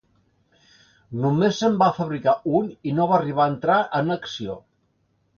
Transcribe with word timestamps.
Només 1.25 1.59
se'n 1.63 1.75
va 1.83 1.89
fabricar 1.97 2.33
un 2.59 2.71
i 2.91 2.93
no 2.99 3.07
va 3.11 3.15
arribar 3.19 3.43
a 3.45 3.51
entrar 3.53 3.75
en 3.99 4.09
acció. 4.15 4.57